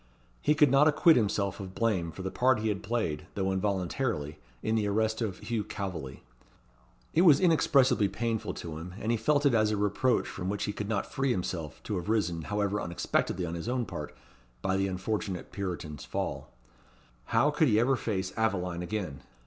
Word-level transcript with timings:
He 0.41 0.55
could 0.55 0.71
not 0.71 0.87
acquit 0.87 1.15
himself 1.15 1.59
of 1.59 1.75
blame 1.75 2.11
for 2.11 2.23
the 2.23 2.31
part 2.31 2.57
he 2.57 2.69
had 2.69 2.81
played, 2.81 3.27
though 3.35 3.51
involuntarily, 3.51 4.39
in 4.63 4.73
the 4.73 4.87
arrest 4.87 5.21
of 5.21 5.37
Hugh 5.37 5.63
Calveley. 5.63 6.23
It 7.13 7.21
was 7.21 7.39
inexpressibly 7.39 8.07
painful 8.07 8.55
to 8.55 8.79
him; 8.79 8.95
and 8.99 9.11
he 9.11 9.15
felt 9.17 9.45
it 9.45 9.53
as 9.53 9.69
a 9.69 9.77
reproach 9.77 10.27
from 10.27 10.49
which 10.49 10.63
he 10.63 10.73
could 10.73 10.89
not 10.89 11.13
free 11.13 11.29
himself, 11.29 11.83
to 11.83 11.97
have 11.97 12.09
risen, 12.09 12.41
however 12.45 12.81
unexpectedly 12.81 13.45
on 13.45 13.53
his 13.53 13.69
own 13.69 13.85
part, 13.85 14.15
by 14.63 14.75
the 14.75 14.87
unfortunate 14.87 15.51
Puritan's 15.51 16.03
fall. 16.03 16.51
How 17.25 17.51
could 17.51 17.67
he 17.67 17.79
ever 17.79 17.95
face 17.95 18.33
Aveline 18.35 18.81
again! 18.81 19.21